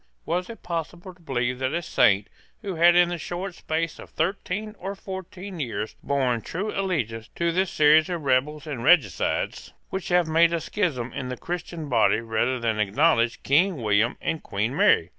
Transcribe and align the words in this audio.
Was 0.25 0.49
it 0.49 0.63
possible 0.63 1.13
to 1.13 1.21
believe 1.21 1.59
that 1.59 1.75
a 1.75 1.81
saint, 1.83 2.27
who 2.63 2.73
had, 2.73 2.95
in 2.95 3.09
the 3.09 3.19
short 3.19 3.53
space 3.53 3.99
of 3.99 4.09
thirteen 4.09 4.75
or 4.79 4.95
fourteen 4.95 5.59
years, 5.59 5.95
borne 6.01 6.41
true 6.41 6.71
allegiance 6.73 7.29
to 7.35 7.51
this 7.51 7.69
series 7.69 8.09
of 8.09 8.23
rebels 8.23 8.65
and 8.65 8.83
regicides, 8.83 9.73
would 9.91 10.07
have 10.07 10.27
made 10.27 10.53
a 10.53 10.59
schism 10.59 11.13
in 11.13 11.29
the 11.29 11.37
Christian 11.37 11.87
body 11.87 12.19
rather 12.19 12.57
than 12.59 12.79
acknowledge 12.79 13.43
King 13.43 13.79
William 13.79 14.17
and 14.21 14.41
Queen 14.41 14.75
Mary? 14.75 15.09